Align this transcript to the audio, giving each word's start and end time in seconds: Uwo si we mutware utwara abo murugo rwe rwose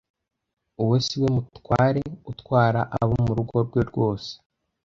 Uwo 0.81 0.95
si 1.05 1.15
we 1.21 1.29
mutware 1.35 2.01
utwara 2.31 2.81
abo 2.99 3.15
murugo 3.25 3.55
rwe 3.67 3.81
rwose 3.89 4.31